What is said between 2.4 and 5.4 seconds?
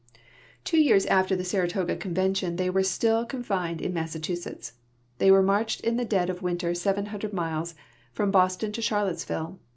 they were still con fined in Massachusetts. They